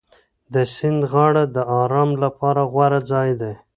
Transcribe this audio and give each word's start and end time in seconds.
د 0.53 0.55
سیند 0.75 1.01
غاړه 1.11 1.43
د 1.55 1.57
ارام 1.81 2.11
لپاره 2.23 2.61
غوره 2.71 2.99
ځای 3.11 3.29
دی. 3.41 3.53